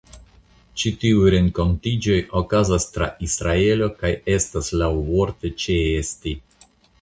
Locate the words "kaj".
4.01-4.13